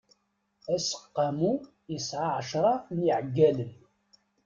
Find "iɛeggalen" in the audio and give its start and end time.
3.07-3.71